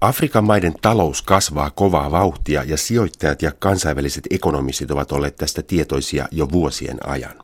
Afrikan 0.00 0.44
maiden 0.44 0.74
talous 0.82 1.22
kasvaa 1.22 1.70
kovaa 1.70 2.10
vauhtia 2.10 2.64
ja 2.64 2.76
sijoittajat 2.76 3.42
ja 3.42 3.52
kansainväliset 3.58 4.24
ekonomistit 4.30 4.90
ovat 4.90 5.12
olleet 5.12 5.36
tästä 5.36 5.62
tietoisia 5.62 6.28
jo 6.30 6.48
vuosien 6.52 7.08
ajan. 7.08 7.34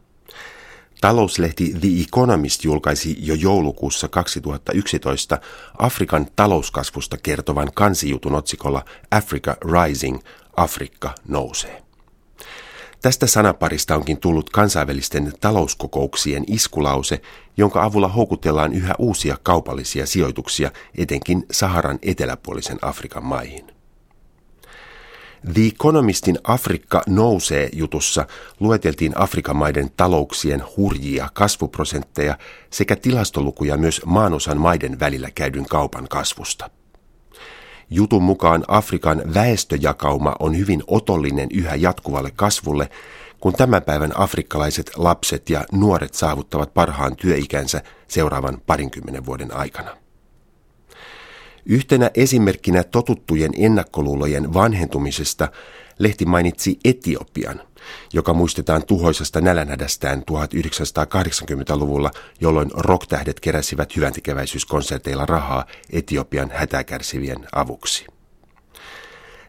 Talouslehti 1.01 1.75
The 1.81 1.89
Economist 2.03 2.65
julkaisi 2.65 3.17
jo 3.21 3.35
joulukuussa 3.35 4.09
2011 4.09 5.39
Afrikan 5.79 6.27
talouskasvusta 6.37 7.17
kertovan 7.23 7.71
kansijutun 7.75 8.35
otsikolla 8.35 8.85
Africa 9.11 9.57
Rising, 9.73 10.19
Afrikka 10.57 11.15
nousee. 11.29 11.82
Tästä 13.03 13.27
sanaparista 13.27 13.97
onkin 13.97 14.19
tullut 14.19 14.51
kansainvälisten 14.51 15.33
talouskokouksien 15.41 16.45
iskulause, 16.47 17.21
jonka 17.57 17.85
avulla 17.85 18.09
houkutellaan 18.09 18.73
yhä 18.73 18.95
uusia 18.99 19.37
kaupallisia 19.43 20.07
sijoituksia 20.07 20.71
etenkin 20.99 21.47
Saharan 21.51 21.99
eteläpuolisen 22.03 22.79
Afrikan 22.83 23.25
maihin. 23.25 23.67
The 25.55 25.63
Economistin 25.63 26.39
Afrikka 26.45 27.03
nousee 27.07 27.69
jutussa 27.73 28.27
lueteltiin 28.61 29.13
Afrikan 29.17 29.57
maiden 29.57 29.91
talouksien 29.97 30.63
hurjia 30.77 31.29
kasvuprosentteja 31.35 32.39
sekä 32.71 32.97
tilastolukuja 32.97 33.77
myös 33.77 34.01
maanosan 34.07 34.59
maiden 34.59 35.01
välillä 35.01 35.31
käydyn 35.31 35.67
kaupan 35.67 36.09
kasvusta. 36.09 36.71
Jutun 37.95 38.23
mukaan 38.23 38.65
Afrikan 38.69 39.23
väestöjakauma 39.35 40.37
on 40.41 40.59
hyvin 40.59 40.83
otollinen 40.87 41.49
yhä 41.55 41.75
jatkuvalle 41.75 42.31
kasvulle, 42.37 42.91
kun 43.41 43.53
tämän 43.53 43.83
päivän 43.83 44.13
afrikkalaiset 44.15 44.91
lapset 44.97 45.51
ja 45.51 45.65
nuoret 45.73 46.15
saavuttavat 46.15 46.75
parhaan 46.75 47.17
työikänsä 47.17 47.83
seuraavan 48.09 48.59
parinkymmenen 48.67 49.27
vuoden 49.27 49.57
aikana. 49.57 50.02
Yhtenä 51.67 52.11
esimerkkinä 52.15 52.85
totuttujen 52.85 53.51
ennakkoluulojen 53.57 54.55
vanhentumisesta 54.55 55.49
lehti 55.99 56.25
mainitsi 56.25 56.79
Etiopian, 56.85 57.61
joka 58.13 58.35
muistetaan 58.35 58.87
tuhoisasta 58.87 59.41
nälänhädästään 59.41 60.23
1980-luvulla, 60.31 62.11
jolloin 62.41 62.71
rocktähdet 62.75 63.41
keräsivät 63.41 63.97
hyväntekeväisyyskonserteilla 63.97 65.27
rahaa 65.27 65.65
Etiopian 65.93 66.51
hätäkärsivien 66.55 67.47
avuksi. 67.53 68.07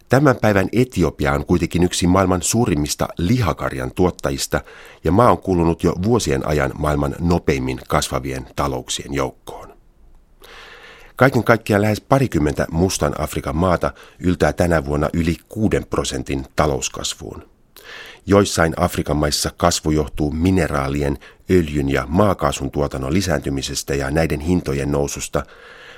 Tämän 0.10 0.36
päivän 0.42 0.70
Etiopia 0.72 1.34
on 1.34 1.46
kuitenkin 1.46 1.84
yksi 1.84 2.08
maailman 2.08 2.42
suurimmista 2.42 3.08
lihakarjan 3.18 3.92
tuottajista 3.96 4.62
ja 5.04 5.12
maa 5.12 5.32
on 5.32 5.38
kuulunut 5.38 5.84
jo 5.84 5.94
vuosien 6.04 6.48
ajan 6.48 6.72
maailman 6.78 7.16
nopeimmin 7.20 7.80
kasvavien 7.88 8.48
talouksien 8.56 9.14
joukkoon. 9.14 9.73
Kaiken 11.16 11.44
kaikkiaan 11.44 11.82
lähes 11.82 12.02
parikymmentä 12.02 12.68
mustan 12.72 13.22
Afrikan 13.22 13.56
maata 13.56 13.94
yltää 14.20 14.54
tänä 14.54 14.86
vuonna 14.86 15.10
yli 15.14 15.36
6 15.50 15.70
prosentin 15.90 16.46
talouskasvuun. 16.56 17.50
Joissain 18.26 18.74
Afrikan 18.78 19.18
maissa 19.18 19.52
kasvu 19.58 19.92
johtuu 19.92 20.32
mineraalien, 20.32 21.18
öljyn 21.52 21.90
ja 21.90 22.06
maakaasun 22.08 22.72
tuotannon 22.72 23.14
lisääntymisestä 23.14 23.96
ja 23.96 24.12
näiden 24.12 24.40
hintojen 24.40 24.92
noususta, 24.92 25.44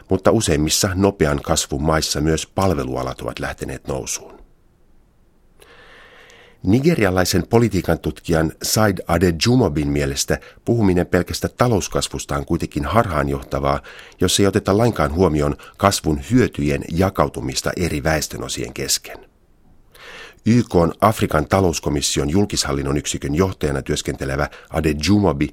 mutta 0.10 0.32
useimmissa 0.32 0.90
nopean 0.96 1.42
kasvun 1.42 1.84
maissa 1.84 2.22
myös 2.22 2.48
palvelualat 2.48 3.22
ovat 3.22 3.40
lähteneet 3.40 3.88
nousuun. 3.88 4.45
Nigerialaisen 6.64 7.48
politiikan 7.48 8.00
tutkijan 8.00 8.52
Said 8.64 8.98
Adejumobin 9.08 9.88
mielestä 9.88 10.40
puhuminen 10.66 11.08
pelkästä 11.08 11.50
talouskasvusta 11.50 12.36
on 12.38 12.46
kuitenkin 12.46 12.86
harhaanjohtavaa, 12.86 13.82
jos 14.22 14.40
ei 14.40 14.48
oteta 14.48 14.78
lainkaan 14.78 15.14
huomioon 15.14 15.56
kasvun 15.78 16.22
hyötyjen 16.32 16.84
jakautumista 16.92 17.72
eri 17.78 18.04
väestönosien 18.04 18.74
kesken. 18.74 19.18
YK 20.46 20.76
on 20.76 20.94
Afrikan 21.02 21.48
talouskomission 21.48 22.30
julkishallinnon 22.30 22.98
yksikön 22.98 23.36
johtajana 23.36 23.82
työskentelevä 23.82 24.50
Adejumobi 24.70 25.50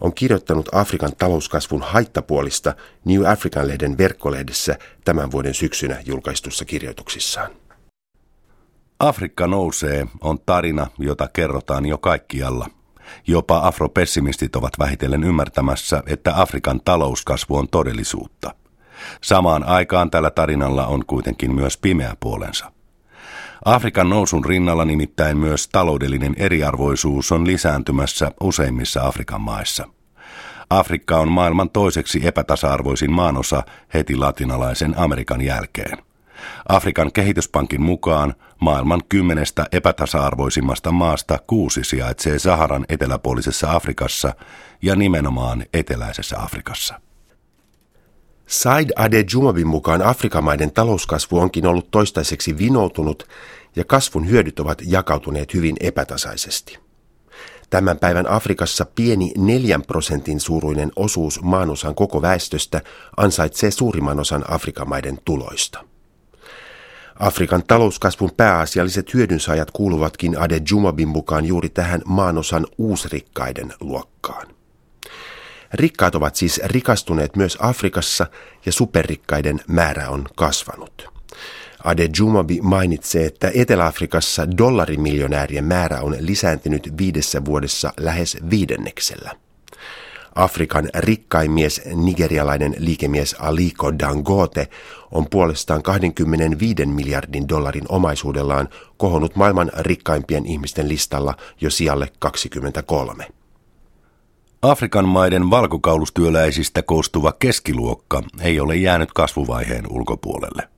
on 0.00 0.14
kirjoittanut 0.14 0.68
Afrikan 0.72 1.16
talouskasvun 1.18 1.82
haittapuolista 1.82 2.74
New 3.04 3.26
African-lehden 3.26 3.98
verkkolehdessä 3.98 4.78
tämän 5.04 5.30
vuoden 5.30 5.54
syksynä 5.54 6.02
julkaistussa 6.06 6.64
kirjoituksissaan. 6.64 7.63
Afrikka 8.98 9.46
nousee 9.46 10.06
on 10.20 10.38
tarina, 10.46 10.86
jota 10.98 11.28
kerrotaan 11.32 11.86
jo 11.86 11.98
kaikkialla. 11.98 12.66
Jopa 13.26 13.60
afropessimistit 13.64 14.56
ovat 14.56 14.72
vähitellen 14.78 15.24
ymmärtämässä, 15.24 16.02
että 16.06 16.40
Afrikan 16.42 16.80
talouskasvu 16.84 17.56
on 17.56 17.68
todellisuutta. 17.68 18.54
Samaan 19.20 19.64
aikaan 19.64 20.10
tällä 20.10 20.30
tarinalla 20.30 20.86
on 20.86 21.04
kuitenkin 21.06 21.54
myös 21.54 21.76
pimeä 21.76 22.16
puolensa. 22.20 22.72
Afrikan 23.64 24.08
nousun 24.08 24.44
rinnalla 24.44 24.84
nimittäin 24.84 25.38
myös 25.38 25.68
taloudellinen 25.68 26.34
eriarvoisuus 26.38 27.32
on 27.32 27.46
lisääntymässä 27.46 28.30
useimmissa 28.40 29.06
Afrikan 29.06 29.40
maissa. 29.40 29.88
Afrikka 30.70 31.18
on 31.18 31.28
maailman 31.28 31.70
toiseksi 31.70 32.26
epätasa-arvoisin 32.26 33.12
maanosa 33.12 33.62
heti 33.94 34.16
latinalaisen 34.16 34.98
Amerikan 34.98 35.40
jälkeen. 35.40 36.13
Afrikan 36.68 37.12
kehityspankin 37.12 37.82
mukaan 37.82 38.34
maailman 38.60 39.02
kymmenestä 39.08 39.66
epätasa-arvoisimmasta 39.72 40.92
maasta 40.92 41.38
kuusi 41.46 41.84
sijaitsee 41.84 42.38
Saharan 42.38 42.84
eteläpuolisessa 42.88 43.72
Afrikassa 43.72 44.34
ja 44.82 44.96
nimenomaan 44.96 45.64
eteläisessä 45.72 46.42
Afrikassa. 46.42 47.00
Said 48.46 48.90
Adejumabin 48.96 49.66
mukaan 49.66 50.02
Afrikan 50.02 50.44
maiden 50.44 50.72
talouskasvu 50.72 51.38
onkin 51.38 51.66
ollut 51.66 51.90
toistaiseksi 51.90 52.58
vinoutunut 52.58 53.28
ja 53.76 53.84
kasvun 53.84 54.28
hyödyt 54.30 54.60
ovat 54.60 54.82
jakautuneet 54.86 55.54
hyvin 55.54 55.76
epätasaisesti. 55.80 56.78
Tämän 57.70 57.98
päivän 57.98 58.30
Afrikassa 58.30 58.86
pieni 58.94 59.32
neljän 59.38 59.82
prosentin 59.82 60.40
suuruinen 60.40 60.92
osuus 60.96 61.42
maanosan 61.42 61.94
koko 61.94 62.22
väestöstä 62.22 62.80
ansaitsee 63.16 63.70
suurimman 63.70 64.20
osan 64.20 64.44
Afrikan 64.48 64.88
maiden 64.88 65.18
tuloista. 65.24 65.84
Afrikan 67.18 67.62
talouskasvun 67.66 68.30
pääasialliset 68.36 69.14
hyödynsaajat 69.14 69.70
kuuluvatkin 69.70 70.38
Ade 70.38 70.60
Jumabin 70.70 71.08
mukaan 71.08 71.44
juuri 71.44 71.68
tähän 71.68 72.02
maanosan 72.04 72.66
uusrikkaiden 72.78 73.72
luokkaan. 73.80 74.46
Rikkaat 75.72 76.14
ovat 76.14 76.36
siis 76.36 76.60
rikastuneet 76.64 77.36
myös 77.36 77.58
Afrikassa 77.60 78.26
ja 78.66 78.72
superrikkaiden 78.72 79.60
määrä 79.68 80.08
on 80.08 80.24
kasvanut. 80.36 81.08
Ade 81.84 82.08
Jumabi 82.18 82.60
mainitsee, 82.62 83.26
että 83.26 83.50
Etelä-Afrikassa 83.54 84.58
dollarimiljonäärien 84.58 85.64
määrä 85.64 86.00
on 86.00 86.16
lisääntynyt 86.20 86.92
viidessä 86.98 87.44
vuodessa 87.44 87.92
lähes 88.00 88.36
viidenneksellä. 88.50 89.43
Afrikan 90.34 90.88
rikkain 90.94 91.50
mies, 91.50 91.80
nigerialainen 91.94 92.74
liikemies 92.78 93.36
Aliko 93.38 93.98
Dangote, 93.98 94.68
on 95.10 95.26
puolestaan 95.30 95.82
25 95.82 96.86
miljardin 96.86 97.48
dollarin 97.48 97.84
omaisuudellaan 97.88 98.68
kohonnut 98.96 99.36
maailman 99.36 99.70
rikkaimpien 99.78 100.46
ihmisten 100.46 100.88
listalla 100.88 101.34
jo 101.60 101.70
sijalle 101.70 102.12
23. 102.18 103.26
Afrikan 104.62 105.08
maiden 105.08 105.50
valkokaulustyöläisistä 105.50 106.82
koostuva 106.82 107.32
keskiluokka 107.32 108.22
ei 108.40 108.60
ole 108.60 108.76
jäänyt 108.76 109.12
kasvuvaiheen 109.12 109.92
ulkopuolelle. 109.92 110.73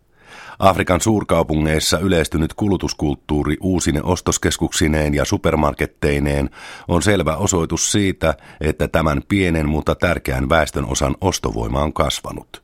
Afrikan 0.59 1.01
suurkaupungeissa 1.01 1.99
yleistynyt 1.99 2.55
kulutuskulttuuri 2.55 3.57
uusine 3.61 4.03
ostoskeskuksineen 4.03 5.15
ja 5.15 5.25
supermarketteineen 5.25 6.51
on 6.89 7.03
selvä 7.03 7.37
osoitus 7.37 7.93
siitä, 7.93 8.35
että 8.61 8.89
tämän 8.89 9.23
pienen 9.29 9.69
mutta 9.69 9.95
tärkeän 9.95 10.49
väestön 10.49 10.85
osan 10.85 11.17
ostovoima 11.21 11.83
on 11.83 11.93
kasvanut. 11.93 12.63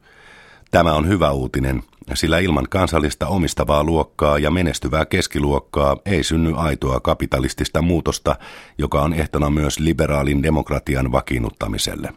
Tämä 0.71 0.93
on 0.93 1.09
hyvä 1.09 1.31
uutinen, 1.31 1.83
sillä 2.15 2.39
ilman 2.39 2.67
kansallista 2.71 3.27
omistavaa 3.27 3.85
luokkaa 3.85 4.39
ja 4.39 4.51
menestyvää 4.51 5.07
keskiluokkaa 5.07 5.97
ei 6.07 6.25
synny 6.25 6.53
aitoa 6.57 7.01
kapitalistista 7.01 7.83
muutosta, 7.83 8.37
joka 8.79 9.03
on 9.03 9.15
ehtona 9.15 9.51
myös 9.51 9.79
liberaalin 9.79 10.43
demokratian 10.43 11.13
vakiinnuttamiselle. 11.13 12.13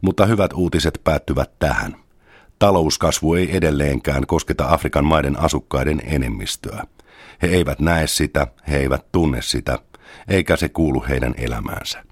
Mutta 0.00 0.26
hyvät 0.26 0.52
uutiset 0.52 1.00
päättyvät 1.04 1.50
tähän– 1.58 1.96
Talouskasvu 2.58 3.34
ei 3.34 3.56
edelleenkään 3.56 4.26
kosketa 4.26 4.68
Afrikan 4.68 5.04
maiden 5.04 5.40
asukkaiden 5.40 6.02
enemmistöä. 6.04 6.84
He 7.42 7.48
eivät 7.48 7.80
näe 7.80 8.06
sitä, 8.06 8.46
he 8.68 8.76
eivät 8.78 9.12
tunne 9.12 9.42
sitä, 9.42 9.78
eikä 10.28 10.56
se 10.56 10.68
kuulu 10.68 11.04
heidän 11.08 11.34
elämäänsä. 11.36 12.04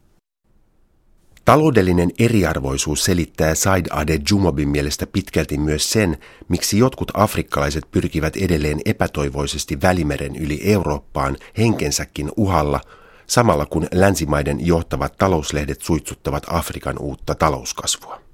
Taloudellinen 1.45 2.11
eriarvoisuus 2.19 3.05
selittää 3.05 3.55
Said 3.55 3.87
Ade 3.91 4.19
Jumobin 4.31 4.69
mielestä 4.69 5.07
pitkälti 5.07 5.59
myös 5.59 5.93
sen, 5.93 6.19
miksi 6.49 6.79
jotkut 6.79 7.13
afrikkalaiset 7.15 7.91
pyrkivät 7.91 8.37
edelleen 8.37 8.81
epätoivoisesti 8.85 9.83
Välimeren 9.83 10.37
yli 10.37 10.61
Eurooppaan 10.65 11.37
henkensäkin 11.59 12.31
uhalla, 12.37 12.81
samalla 13.27 13.67
kun 13.67 13.87
länsimaiden 13.93 14.67
johtavat 14.67 15.17
talouslehdet 15.19 15.83
suitsuttavat 15.83 16.47
Afrikan 16.51 16.99
uutta 16.99 17.35
talouskasvua. 17.35 18.26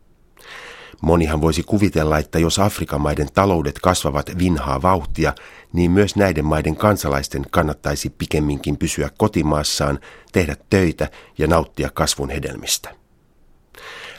Monihan 1.03 1.41
voisi 1.41 1.63
kuvitella, 1.63 2.19
että 2.19 2.39
jos 2.39 2.59
Afrikan 2.59 3.01
maiden 3.01 3.29
taloudet 3.35 3.79
kasvavat 3.79 4.39
vinhaa 4.39 4.83
vauhtia, 4.83 5.35
niin 5.73 5.91
myös 5.91 6.17
näiden 6.17 6.45
maiden 6.45 6.77
kansalaisten 6.77 7.43
kannattaisi 7.51 8.11
pikemminkin 8.11 8.77
pysyä 8.77 9.11
kotimaassaan, 9.19 9.99
tehdä 10.33 10.57
töitä 10.71 11.11
ja 11.39 11.47
nauttia 11.47 11.91
kasvun 11.95 12.31
hedelmistä. 12.31 12.95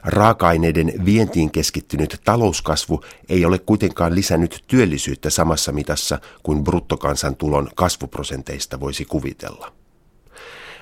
Raaka-aineiden 0.03 0.94
vientiin 1.06 1.51
keskittynyt 1.51 2.21
talouskasvu 2.25 3.01
ei 3.29 3.45
ole 3.45 3.59
kuitenkaan 3.59 4.15
lisännyt 4.15 4.63
työllisyyttä 4.68 5.29
samassa 5.29 5.71
mitassa 5.71 6.19
kuin 6.44 6.63
bruttokansantulon 6.63 7.69
kasvuprosenteista 7.75 8.79
voisi 8.79 9.06
kuvitella. 9.06 9.82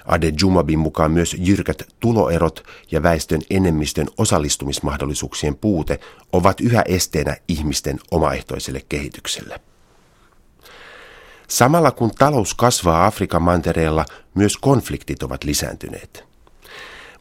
Ade 0.06 0.33
Jumabin 0.42 0.80
mukaan 0.80 1.12
myös 1.12 1.36
jyrkät 1.39 1.83
tuloerot 2.00 2.63
ja 2.92 3.03
väestön 3.03 3.42
enemmistön 3.50 4.07
osallistumismahdollisuuksien 4.18 5.56
puute 5.56 6.00
ovat 6.33 6.62
yhä 6.62 6.83
esteenä 6.88 7.38
ihmisten 7.48 8.00
omaehtoiselle 8.12 8.81
kehitykselle. 8.89 9.59
Samalla 11.48 11.92
kun 11.92 12.12
talous 12.12 12.53
kasvaa 12.53 13.06
Afrikan 13.06 13.42
mantereella, 13.42 14.06
myös 14.36 14.57
konfliktit 14.57 15.24
ovat 15.24 15.44
lisääntyneet. 15.44 16.24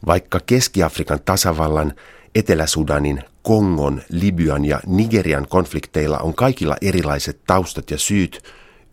Vaikka 0.05 0.39
Keski-Afrikan 0.45 1.19
tasavallan, 1.25 1.93
Etelä-Sudanin, 2.35 3.23
Kongon, 3.43 4.01
Libyan 4.09 4.65
ja 4.65 4.79
Nigerian 4.87 5.47
konflikteilla 5.47 6.17
on 6.17 6.33
kaikilla 6.33 6.75
erilaiset 6.81 7.39
taustat 7.47 7.91
ja 7.91 7.97
syyt, 7.97 8.43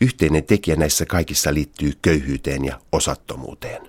yhteinen 0.00 0.44
tekijä 0.44 0.76
näissä 0.76 1.06
kaikissa 1.06 1.54
liittyy 1.54 1.92
köyhyyteen 2.02 2.64
ja 2.64 2.80
osattomuuteen. 2.92 3.82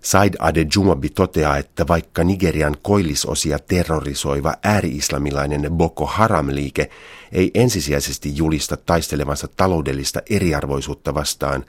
Said 0.00 0.34
Ade 0.38 0.66
Jumabi 0.74 1.08
toteaa, 1.08 1.56
että 1.56 1.88
vaikka 1.88 2.24
Nigerian 2.24 2.76
koillisosia 2.82 3.58
terrorisoiva 3.58 4.54
ääri-islamilainen 4.62 5.70
Boko 5.70 6.06
Haram-liike 6.06 6.90
ei 7.32 7.50
ensisijaisesti 7.54 8.36
julista 8.36 8.76
taistelevansa 8.76 9.48
taloudellista 9.56 10.22
eriarvoisuutta 10.30 11.14
vastaan, 11.14 11.64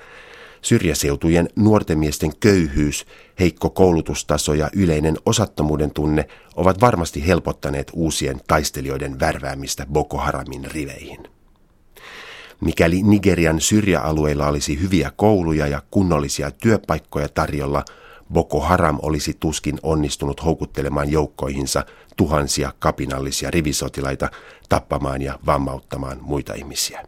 Syrjäseutujen 0.61 1.49
nuorten 1.55 1.99
miesten 1.99 2.37
köyhyys, 2.39 3.05
heikko 3.39 3.69
koulutustaso 3.69 4.53
ja 4.53 4.69
yleinen 4.73 5.17
osattomuuden 5.25 5.91
tunne 5.91 6.27
ovat 6.55 6.81
varmasti 6.81 7.27
helpottaneet 7.27 7.91
uusien 7.93 8.41
taistelijoiden 8.47 9.19
värväämistä 9.19 9.85
Boko 9.85 10.17
Haramin 10.17 10.65
riveihin. 10.65 11.36
Mikäli 12.61 13.03
Nigerian 13.03 13.61
syrjäalueilla 13.61 14.47
olisi 14.47 14.81
hyviä 14.81 15.11
kouluja 15.15 15.67
ja 15.67 15.81
kunnollisia 15.91 16.51
työpaikkoja 16.51 17.29
tarjolla, 17.29 17.85
Boko 18.33 18.59
Haram 18.59 18.99
olisi 19.01 19.37
tuskin 19.39 19.79
onnistunut 19.83 20.43
houkuttelemaan 20.43 21.11
joukkoihinsa 21.11 21.85
tuhansia 22.17 22.73
kapinallisia 22.79 23.51
rivisotilaita 23.51 24.31
tappamaan 24.69 25.21
ja 25.21 25.39
vammauttamaan 25.45 26.17
muita 26.21 26.53
ihmisiä. 26.53 27.03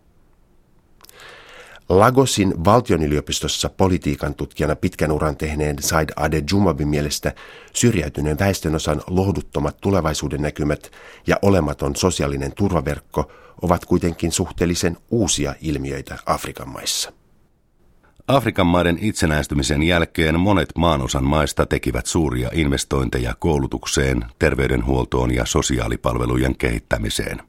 Lagosin 1.89 2.65
valtionyliopistossa 2.65 3.69
politiikan 3.69 4.35
tutkijana 4.35 4.75
pitkän 4.75 5.11
uran 5.11 5.37
tehneen 5.37 5.75
Said 5.79 6.09
Ade 6.15 6.43
Jumabin 6.51 6.87
mielestä 6.87 7.33
syrjäytyneen 7.73 8.39
väestönosan 8.39 9.01
lohduttomat 9.07 9.77
tulevaisuuden 9.81 10.41
näkymät 10.41 10.91
ja 11.27 11.35
olematon 11.41 11.95
sosiaalinen 11.95 12.51
turvaverkko 12.55 13.31
ovat 13.61 13.85
kuitenkin 13.85 14.31
suhteellisen 14.31 14.97
uusia 15.11 15.55
ilmiöitä 15.61 16.17
Afrikan 16.25 16.69
maissa. 16.69 17.13
Afrikan 18.27 18.67
maiden 18.67 18.97
itsenäistymisen 19.01 19.83
jälkeen 19.83 20.39
monet 20.39 20.69
maanosan 20.77 21.23
maista 21.23 21.65
tekivät 21.65 22.05
suuria 22.05 22.49
investointeja 22.53 23.35
koulutukseen, 23.39 24.25
terveydenhuoltoon 24.39 25.33
ja 25.33 25.45
sosiaalipalvelujen 25.45 26.57
kehittämiseen. 26.57 27.48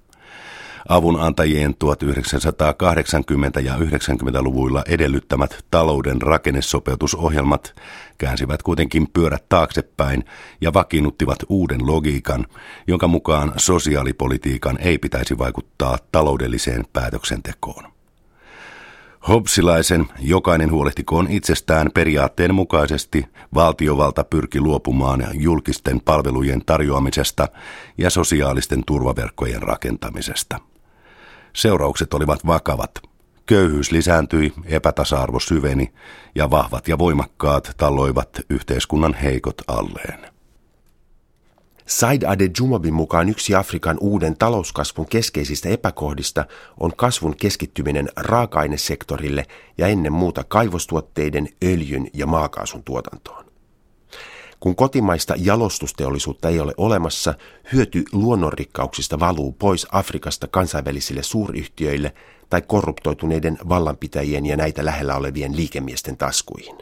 Avunantajien 0.89 1.75
1980- 1.85 3.61
ja 3.65 3.77
90-luvuilla 3.77 4.83
edellyttämät 4.89 5.65
talouden 5.71 6.23
rakennesopeutusohjelmat 6.23 7.75
käänsivät 8.19 8.63
kuitenkin 8.63 9.07
pyörät 9.13 9.49
taaksepäin 9.49 10.25
ja 10.61 10.73
vakiinnuttivat 10.73 11.39
uuden 11.49 11.87
logiikan, 11.87 12.47
jonka 12.87 13.09
mukaan 13.09 13.53
sosiaalipolitiikan 13.57 14.79
ei 14.81 14.99
pitäisi 14.99 15.39
vaikuttaa 15.39 15.99
taloudelliseen 16.13 16.85
päätöksentekoon. 16.93 17.85
Hobbesilaisen 19.29 20.07
jokainen 20.21 20.71
huolehtikoon 20.71 21.27
itsestään 21.31 21.91
periaatteen 21.95 22.55
mukaisesti 22.55 23.27
valtiovalta 23.55 24.25
pyrki 24.25 24.61
luopumaan 24.61 25.27
julkisten 25.33 26.01
palvelujen 26.01 26.63
tarjoamisesta 26.67 27.49
ja 27.99 28.11
sosiaalisten 28.11 28.83
turvaverkkojen 28.87 29.63
rakentamisesta. 29.63 30.70
Seuraukset 31.53 32.15
olivat 32.15 32.47
vakavat. 32.47 32.91
Köyhyys 33.47 33.93
lisääntyi, 33.93 34.53
epätasa-arvo 34.65 35.41
syveni 35.41 35.93
ja 36.35 36.51
vahvat 36.51 36.89
ja 36.89 36.99
voimakkaat 36.99 37.75
talloivat 37.77 38.41
yhteiskunnan 38.51 39.15
heikot 39.15 39.63
alleen. 39.69 40.31
Said 41.87 42.23
Ade 42.23 42.51
Jumabin 42.59 42.95
mukaan 42.95 43.29
yksi 43.29 43.55
Afrikan 43.55 43.97
uuden 44.01 44.37
talouskasvun 44.37 45.07
keskeisistä 45.07 45.69
epäkohdista 45.69 46.45
on 46.81 46.97
kasvun 46.97 47.37
keskittyminen 47.37 48.09
raaka-ainesektorille 48.17 49.47
ja 49.79 49.87
ennen 49.87 50.13
muuta 50.13 50.45
kaivostuotteiden, 50.45 51.49
öljyn 51.65 52.07
ja 52.15 52.27
maakaasun 52.27 52.83
tuotantoon. 52.85 53.50
Kun 54.61 54.77
kotimaista 54.77 55.35
jalostusteollisuutta 55.39 56.49
ei 56.49 56.61
ole 56.61 56.75
olemassa, 56.77 57.35
hyöty 57.73 58.05
luonnonrikkauksista 58.13 59.21
valuu 59.21 59.53
pois 59.53 59.87
Afrikasta 59.93 60.49
kansainvälisille 60.49 61.23
suuryhtiöille 61.23 62.15
tai 62.51 62.63
korruptoituneiden 62.63 63.59
vallanpitäjien 63.69 64.47
ja 64.47 64.57
näitä 64.57 64.85
lähellä 64.85 65.17
olevien 65.17 65.57
liikemiesten 65.57 66.17
taskuihin. 66.17 66.77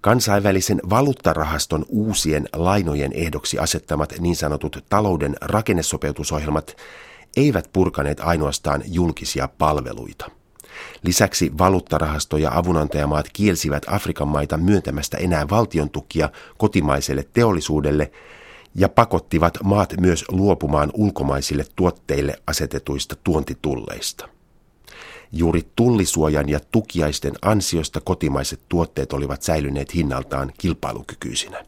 Kansainvälisen 0.00 0.80
valuuttarahaston 0.90 1.84
uusien 1.88 2.48
lainojen 2.56 3.12
ehdoksi 3.12 3.58
asettamat 3.58 4.14
niin 4.18 4.36
sanotut 4.36 4.84
talouden 4.88 5.36
rakennesopeutusohjelmat 5.40 6.76
eivät 7.36 7.70
purkaneet 7.72 8.20
ainoastaan 8.20 8.82
julkisia 8.86 9.48
palveluita. 9.48 10.30
Lisäksi 11.02 11.52
valuuttarahasto 11.58 12.36
ja 12.36 12.50
avunantajamaat 12.54 13.26
kielsivät 13.32 13.82
Afrikan 13.86 14.28
maita 14.28 14.56
myöntämästä 14.56 15.16
enää 15.16 15.48
valtion 15.50 15.90
tukia 15.90 16.28
kotimaiselle 16.58 17.28
teollisuudelle 17.32 18.10
ja 18.74 18.88
pakottivat 18.88 19.58
maat 19.64 19.94
myös 20.00 20.24
luopumaan 20.28 20.90
ulkomaisille 20.94 21.64
tuotteille 21.76 22.36
asetetuista 22.46 23.16
tuontitulleista. 23.24 24.28
Juuri 25.32 25.62
tullisuojan 25.76 26.48
ja 26.48 26.60
tukiaisten 26.72 27.32
ansiosta 27.42 28.00
kotimaiset 28.00 28.60
tuotteet 28.68 29.12
olivat 29.12 29.42
säilyneet 29.42 29.94
hinnaltaan 29.94 30.52
kilpailukykyisinä. 30.58 31.64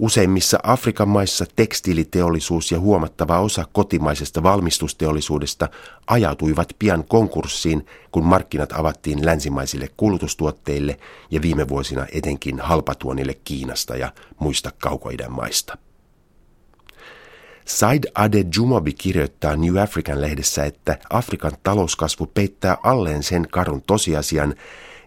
Useimmissa 0.00 0.58
Afrikan 0.62 1.08
maissa 1.08 1.46
tekstiiliteollisuus 1.56 2.72
ja 2.72 2.80
huomattava 2.80 3.40
osa 3.40 3.64
kotimaisesta 3.72 4.42
valmistusteollisuudesta 4.42 5.68
ajautuivat 6.06 6.68
pian 6.78 7.04
konkurssiin, 7.04 7.86
kun 8.12 8.24
markkinat 8.24 8.72
avattiin 8.72 9.26
länsimaisille 9.26 9.88
kulutustuotteille 9.96 10.96
ja 11.30 11.42
viime 11.42 11.68
vuosina 11.68 12.06
etenkin 12.12 12.60
halpatuonille 12.60 13.34
Kiinasta 13.44 13.96
ja 13.96 14.12
muista 14.38 14.70
kaukoidän 14.78 15.32
maista. 15.32 15.78
Said 17.64 18.04
Ade 18.14 18.44
Jumobi 18.56 18.92
kirjoittaa 18.92 19.56
New 19.56 19.76
African 19.82 20.20
lehdessä, 20.20 20.64
että 20.64 20.98
Afrikan 21.10 21.52
talouskasvu 21.62 22.26
peittää 22.26 22.76
alleen 22.82 23.22
sen 23.22 23.48
karun 23.50 23.82
tosiasian, 23.82 24.54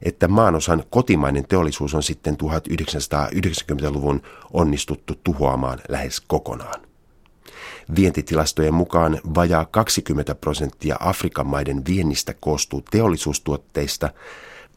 että 0.04 0.28
maanosan 0.28 0.84
kotimainen 0.90 1.48
teollisuus 1.48 1.94
on 1.94 2.04
sitten 2.04 2.38
1990-luvun 2.44 4.22
onnistuttu 4.54 5.16
tuhoamaan 5.24 5.80
lähes 5.90 6.22
kokonaan. 6.22 6.82
Vientitilastojen 7.96 8.74
mukaan 8.74 9.20
vajaa 9.36 9.66
20 9.66 10.36
prosenttia 10.36 10.96
Afrikan 11.00 11.48
maiden 11.48 11.86
viennistä 11.88 12.34
koostuu 12.40 12.84
teollisuustuotteista, 12.92 14.10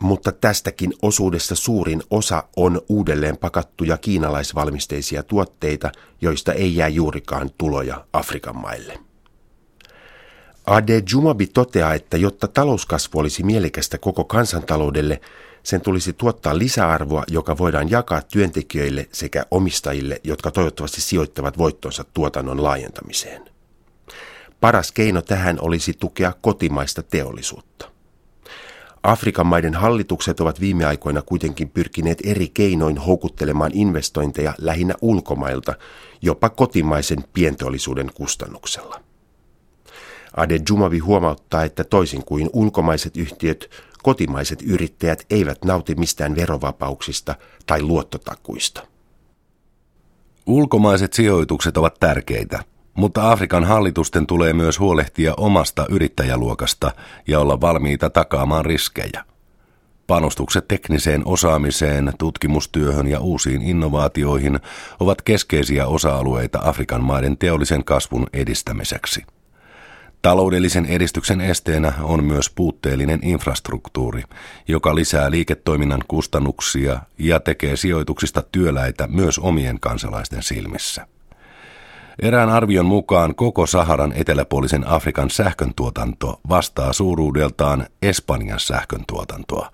mutta 0.00 0.32
tästäkin 0.32 0.94
osuudesta 1.02 1.54
suurin 1.54 2.02
osa 2.10 2.44
on 2.56 2.80
uudelleen 2.88 3.36
pakattuja 3.36 3.96
kiinalaisvalmisteisia 3.96 5.22
tuotteita, 5.22 5.92
joista 6.20 6.52
ei 6.52 6.76
jää 6.76 6.88
juurikaan 6.88 7.50
tuloja 7.58 8.04
Afrikan 8.12 8.56
maille. 8.56 9.05
Ade 10.66 11.02
Jumabi 11.12 11.46
toteaa, 11.46 11.94
että 11.94 12.16
jotta 12.16 12.48
talouskasvu 12.48 13.18
olisi 13.18 13.42
mielekästä 13.42 13.98
koko 13.98 14.24
kansantaloudelle, 14.24 15.20
sen 15.62 15.80
tulisi 15.80 16.12
tuottaa 16.12 16.58
lisäarvoa, 16.58 17.24
joka 17.28 17.58
voidaan 17.58 17.90
jakaa 17.90 18.22
työntekijöille 18.22 19.08
sekä 19.12 19.46
omistajille, 19.50 20.20
jotka 20.24 20.50
toivottavasti 20.50 21.00
sijoittavat 21.00 21.58
voittonsa 21.58 22.04
tuotannon 22.14 22.62
laajentamiseen. 22.62 23.42
Paras 24.60 24.92
keino 24.92 25.22
tähän 25.22 25.58
olisi 25.60 25.92
tukea 25.92 26.32
kotimaista 26.40 27.02
teollisuutta. 27.02 27.90
Afrikan 29.02 29.46
maiden 29.46 29.74
hallitukset 29.74 30.40
ovat 30.40 30.60
viime 30.60 30.84
aikoina 30.84 31.22
kuitenkin 31.22 31.70
pyrkineet 31.70 32.18
eri 32.24 32.48
keinoin 32.48 32.98
houkuttelemaan 32.98 33.72
investointeja 33.74 34.54
lähinnä 34.58 34.94
ulkomailta, 35.00 35.74
jopa 36.22 36.48
kotimaisen 36.48 37.24
pienteollisuuden 37.32 38.10
kustannuksella. 38.14 39.05
Ade 40.36 40.60
Jumavi 40.68 40.98
huomauttaa, 40.98 41.64
että 41.64 41.84
toisin 41.84 42.24
kuin 42.24 42.50
ulkomaiset 42.52 43.16
yhtiöt, 43.16 43.70
kotimaiset 44.02 44.62
yrittäjät 44.62 45.26
eivät 45.30 45.64
nauti 45.64 45.94
mistään 45.94 46.36
verovapauksista 46.36 47.34
tai 47.66 47.82
luottotakuista. 47.82 48.86
Ulkomaiset 50.46 51.12
sijoitukset 51.12 51.76
ovat 51.76 51.94
tärkeitä, 52.00 52.64
mutta 52.94 53.32
Afrikan 53.32 53.64
hallitusten 53.64 54.26
tulee 54.26 54.52
myös 54.52 54.80
huolehtia 54.80 55.34
omasta 55.36 55.86
yrittäjäluokasta 55.90 56.92
ja 57.28 57.40
olla 57.40 57.60
valmiita 57.60 58.10
takaamaan 58.10 58.64
riskejä. 58.64 59.24
Panostukset 60.06 60.68
tekniseen 60.68 61.22
osaamiseen, 61.24 62.12
tutkimustyöhön 62.18 63.06
ja 63.06 63.20
uusiin 63.20 63.62
innovaatioihin 63.62 64.60
ovat 65.00 65.22
keskeisiä 65.22 65.86
osa-alueita 65.86 66.60
Afrikan 66.62 67.04
maiden 67.04 67.38
teollisen 67.38 67.84
kasvun 67.84 68.26
edistämiseksi. 68.32 69.22
Taloudellisen 70.26 70.86
edistyksen 70.86 71.40
esteenä 71.40 71.92
on 72.02 72.24
myös 72.24 72.50
puutteellinen 72.50 73.20
infrastruktuuri, 73.22 74.22
joka 74.68 74.94
lisää 74.94 75.30
liiketoiminnan 75.30 76.04
kustannuksia 76.08 77.00
ja 77.18 77.40
tekee 77.40 77.76
sijoituksista 77.76 78.42
työläitä 78.52 79.06
myös 79.06 79.38
omien 79.38 79.80
kansalaisten 79.80 80.42
silmissä. 80.42 81.06
Erään 82.22 82.50
arvion 82.50 82.86
mukaan 82.86 83.34
koko 83.34 83.66
Saharan 83.66 84.12
eteläpuolisen 84.12 84.88
Afrikan 84.88 85.30
sähköntuotanto 85.30 86.40
vastaa 86.48 86.92
suuruudeltaan 86.92 87.86
Espanjan 88.02 88.60
sähköntuotantoa, 88.60 89.70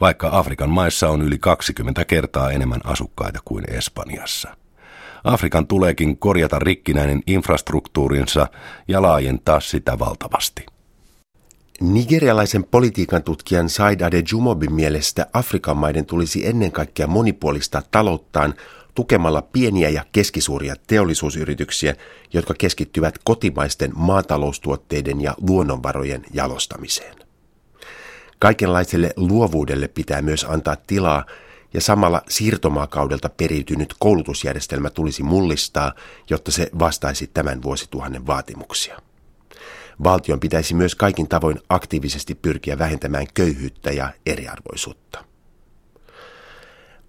vaikka 0.00 0.30
Afrikan 0.32 0.70
maissa 0.70 1.08
on 1.08 1.22
yli 1.22 1.38
20 1.38 2.04
kertaa 2.04 2.50
enemmän 2.50 2.80
asukkaita 2.84 3.38
kuin 3.44 3.64
Espanjassa. 3.70 4.59
Afrikan 5.24 5.66
tuleekin 5.66 6.16
korjata 6.16 6.58
rikkinäinen 6.58 7.22
infrastruktuurinsa 7.26 8.46
ja 8.88 9.02
laajentaa 9.02 9.60
sitä 9.60 9.98
valtavasti. 9.98 10.66
Nigerialaisen 11.80 12.64
politiikan 12.64 13.22
tutkijan 13.22 13.68
Said 13.68 14.00
Adejumobin 14.00 14.72
mielestä 14.72 15.26
Afrikan 15.32 15.76
maiden 15.76 16.06
tulisi 16.06 16.46
ennen 16.46 16.72
kaikkea 16.72 17.06
monipuolistaa 17.06 17.82
talouttaan 17.90 18.54
tukemalla 18.94 19.42
pieniä 19.42 19.88
ja 19.88 20.04
keskisuuria 20.12 20.74
teollisuusyrityksiä, 20.86 21.94
jotka 22.32 22.54
keskittyvät 22.58 23.14
kotimaisten 23.24 23.92
maataloustuotteiden 23.94 25.20
ja 25.20 25.34
luonnonvarojen 25.48 26.22
jalostamiseen. 26.32 27.14
Kaikenlaiselle 28.38 29.12
luovuudelle 29.16 29.88
pitää 29.88 30.22
myös 30.22 30.46
antaa 30.48 30.76
tilaa, 30.86 31.24
ja 31.74 31.80
samalla 31.80 32.22
siirtomaakaudelta 32.28 33.28
periytynyt 33.28 33.94
koulutusjärjestelmä 33.98 34.90
tulisi 34.90 35.22
mullistaa, 35.22 35.92
jotta 36.30 36.52
se 36.52 36.70
vastaisi 36.78 37.30
tämän 37.34 37.62
vuosituhannen 37.62 38.26
vaatimuksia. 38.26 38.98
Valtion 40.04 40.40
pitäisi 40.40 40.74
myös 40.74 40.94
kaikin 40.94 41.28
tavoin 41.28 41.60
aktiivisesti 41.68 42.34
pyrkiä 42.34 42.78
vähentämään 42.78 43.26
köyhyyttä 43.34 43.90
ja 43.90 44.12
eriarvoisuutta. 44.26 45.24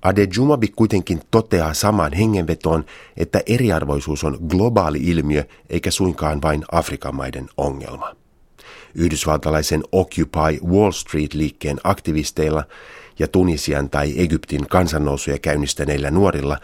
Adejumabi 0.01 0.67
kuitenkin 0.67 1.21
toteaa 1.31 1.73
samaan 1.73 2.13
hengenvetoon, 2.13 2.85
että 3.17 3.41
eriarvoisuus 3.45 4.23
on 4.23 4.37
globaali 4.47 4.99
ilmiö 5.01 5.43
eikä 5.69 5.91
suinkaan 5.91 6.41
vain 6.41 6.63
Afrikan 6.71 7.15
maiden 7.15 7.49
ongelma. 7.57 8.15
Yhdysvaltalaisen 8.95 9.83
Occupy 9.91 10.65
Wall 10.65 10.91
Street-liikkeen 10.91 11.79
aktivisteilla 11.83 12.63
ja 13.19 13.27
Tunisian 13.27 13.89
tai 13.89 14.13
Egyptin 14.17 14.67
kansannousuja 14.67 15.39
käynnistäneillä 15.39 16.11
nuorilla 16.11 16.57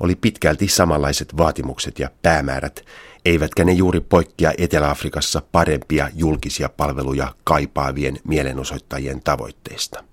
oli 0.00 0.14
pitkälti 0.14 0.68
samanlaiset 0.68 1.36
vaatimukset 1.36 1.98
ja 1.98 2.10
päämäärät, 2.22 2.84
eivätkä 3.24 3.64
ne 3.64 3.72
juuri 3.72 4.00
poikkea 4.00 4.52
Etelä-Afrikassa 4.58 5.42
parempia 5.52 6.08
julkisia 6.14 6.68
palveluja 6.68 7.34
kaipaavien 7.44 8.18
mielenosoittajien 8.24 9.20
tavoitteista. 9.20 10.04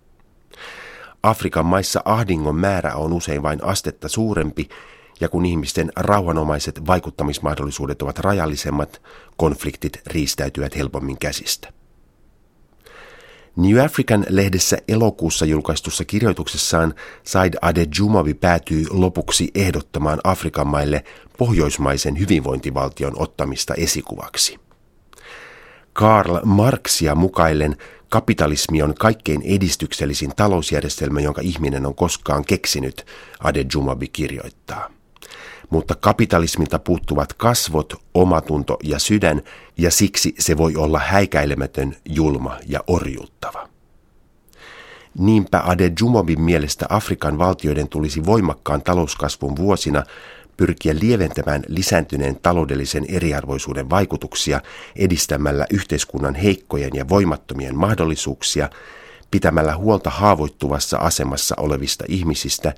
Afrikan 1.24 1.66
maissa 1.66 2.02
ahdingon 2.06 2.56
määrä 2.56 2.96
on 2.96 3.14
usein 3.14 3.44
vain 3.44 3.64
astetta 3.64 4.10
suurempi, 4.10 4.70
ja 5.20 5.30
kun 5.30 5.46
ihmisten 5.46 5.92
rauhanomaiset 5.96 6.88
vaikuttamismahdollisuudet 6.88 8.02
ovat 8.02 8.20
rajallisemmat, 8.20 9.02
konfliktit 9.38 10.02
riistäytyvät 10.08 10.76
helpommin 10.76 11.18
käsistä. 11.18 11.81
New 13.56 13.86
African 13.86 14.26
lehdessä 14.30 14.78
elokuussa 14.88 15.46
julkaistussa 15.46 16.06
kirjoituksessaan 16.06 16.94
Said 17.24 17.54
Adejumavi 17.62 18.34
päätyy 18.34 18.86
lopuksi 18.90 19.52
ehdottamaan 19.56 20.20
Afrikan 20.24 20.68
maille 20.68 21.04
pohjoismaisen 21.38 22.20
hyvinvointivaltion 22.20 23.14
ottamista 23.16 23.74
esikuvaksi. 23.74 24.60
Karl 25.94 26.40
Marxia 26.46 27.16
mukaillen 27.16 27.76
kapitalismi 28.10 28.82
on 28.82 28.94
kaikkein 29.00 29.42
edistyksellisin 29.42 30.32
talousjärjestelmä, 30.36 31.22
jonka 31.22 31.42
ihminen 31.42 31.86
on 31.86 31.96
koskaan 31.96 32.46
keksinyt, 32.46 33.06
Adejumabi 33.40 34.08
kirjoittaa 34.08 35.01
mutta 35.72 35.96
kapitalismilta 35.96 36.80
puuttuvat 36.80 37.34
kasvot, 37.34 37.94
omatunto 38.14 38.78
ja 38.84 39.00
sydän, 39.00 39.42
ja 39.78 39.92
siksi 39.92 40.36
se 40.40 40.58
voi 40.58 40.76
olla 40.76 41.00
häikäilemätön, 41.00 41.96
julma 42.10 42.58
ja 42.68 42.80
orjuuttava. 42.88 43.68
Niinpä 45.18 45.64
Ade 45.66 45.92
Jumovin 46.00 46.42
mielestä 46.42 46.86
Afrikan 46.90 47.38
valtioiden 47.38 47.88
tulisi 47.88 48.26
voimakkaan 48.26 48.82
talouskasvun 48.82 49.56
vuosina 49.56 50.04
pyrkiä 50.58 50.96
lieventämään 51.02 51.64
lisääntyneen 51.68 52.40
taloudellisen 52.42 53.06
eriarvoisuuden 53.10 53.90
vaikutuksia 53.90 54.62
edistämällä 54.96 55.66
yhteiskunnan 55.70 56.36
heikkojen 56.36 56.92
ja 56.94 57.10
voimattomien 57.10 57.76
mahdollisuuksia, 57.78 58.70
pitämällä 59.32 59.76
huolta 59.76 60.10
haavoittuvassa 60.10 60.98
asemassa 60.98 61.56
olevista 61.58 62.04
ihmisistä 62.08 62.74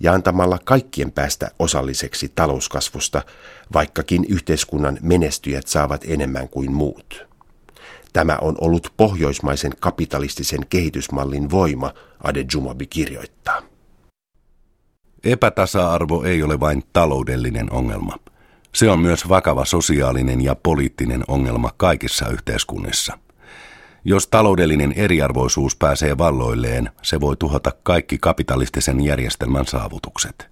ja 0.00 0.12
antamalla 0.12 0.58
kaikkien 0.64 1.12
päästä 1.12 1.50
osalliseksi 1.58 2.32
talouskasvusta, 2.34 3.22
vaikkakin 3.74 4.24
yhteiskunnan 4.28 4.98
menestyjät 5.02 5.66
saavat 5.66 6.04
enemmän 6.08 6.48
kuin 6.48 6.72
muut. 6.72 7.26
Tämä 8.12 8.38
on 8.40 8.56
ollut 8.60 8.92
pohjoismaisen 8.96 9.72
kapitalistisen 9.80 10.66
kehitysmallin 10.68 11.50
voima, 11.50 11.92
Ade 12.24 12.44
Jumabi 12.52 12.86
kirjoittaa. 12.86 13.62
Epätasa-arvo 15.24 16.22
ei 16.22 16.42
ole 16.42 16.60
vain 16.60 16.82
taloudellinen 16.92 17.72
ongelma. 17.72 18.18
Se 18.74 18.90
on 18.90 19.00
myös 19.00 19.28
vakava 19.28 19.64
sosiaalinen 19.64 20.40
ja 20.40 20.54
poliittinen 20.54 21.24
ongelma 21.28 21.70
kaikissa 21.76 22.28
yhteiskunnissa– 22.28 23.18
jos 24.08 24.26
taloudellinen 24.26 24.92
eriarvoisuus 24.96 25.76
pääsee 25.76 26.18
valloilleen, 26.18 26.90
se 27.02 27.20
voi 27.20 27.36
tuhota 27.36 27.72
kaikki 27.82 28.18
kapitalistisen 28.18 29.04
järjestelmän 29.04 29.66
saavutukset. 29.66 30.50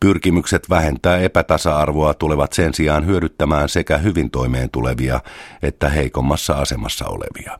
Pyrkimykset 0.00 0.70
vähentää 0.70 1.18
epätasa-arvoa 1.18 2.14
tulevat 2.14 2.52
sen 2.52 2.74
sijaan 2.74 3.06
hyödyttämään 3.06 3.68
sekä 3.68 3.98
hyvin 3.98 4.30
toimeen 4.30 4.70
tulevia 4.70 5.20
että 5.62 5.88
heikommassa 5.88 6.54
asemassa 6.54 7.06
olevia. 7.06 7.58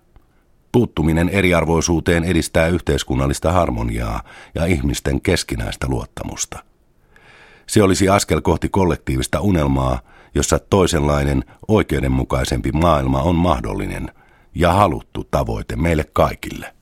Puuttuminen 0.72 1.28
eriarvoisuuteen 1.28 2.24
edistää 2.24 2.66
yhteiskunnallista 2.66 3.52
harmoniaa 3.52 4.22
ja 4.54 4.64
ihmisten 4.64 5.20
keskinäistä 5.20 5.86
luottamusta. 5.88 6.58
Se 7.66 7.82
olisi 7.82 8.08
askel 8.08 8.40
kohti 8.40 8.68
kollektiivista 8.68 9.40
unelmaa, 9.40 10.00
jossa 10.34 10.58
toisenlainen, 10.58 11.44
oikeudenmukaisempi 11.68 12.72
maailma 12.72 13.22
on 13.22 13.34
mahdollinen– 13.34 14.10
ja 14.54 14.72
haluttu 14.72 15.24
tavoite 15.30 15.76
meille 15.76 16.04
kaikille. 16.12 16.73